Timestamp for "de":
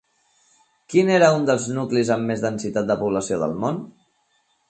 2.93-2.97